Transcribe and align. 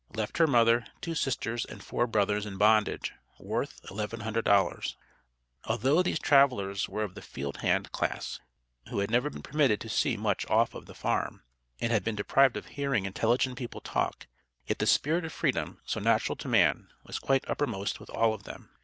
Left 0.15 0.39
her 0.39 0.47
mother, 0.47 0.87
two 0.99 1.13
sisters 1.13 1.63
and 1.63 1.83
four 1.83 2.07
brothers 2.07 2.47
in 2.47 2.57
bondage. 2.57 3.13
Worth 3.37 3.83
$1100. 3.83 4.95
Although 5.65 6.01
these 6.01 6.17
travelers 6.17 6.89
were 6.89 7.03
of 7.03 7.13
the 7.13 7.21
"field 7.21 7.57
hand" 7.57 7.91
class, 7.91 8.39
who 8.89 8.97
had 8.97 9.11
never 9.11 9.29
been 9.29 9.43
permitted 9.43 9.79
to 9.81 9.89
see 9.89 10.17
much 10.17 10.43
off 10.49 10.73
of 10.73 10.87
the 10.87 10.95
farm, 10.95 11.43
and 11.79 11.91
had 11.91 12.03
been 12.03 12.15
deprived 12.15 12.57
of 12.57 12.65
hearing 12.65 13.05
intelligent 13.05 13.59
people 13.59 13.79
talk, 13.79 14.25
yet 14.65 14.79
the 14.79 14.87
spirit 14.87 15.23
of 15.23 15.31
Freedom, 15.33 15.79
so 15.85 15.99
natural 15.99 16.35
to 16.37 16.47
man, 16.47 16.87
was 17.05 17.19
quite 17.19 17.47
uppermost 17.47 17.99
with 17.99 18.09
all 18.09 18.33
of 18.33 18.41
them. 18.41 18.71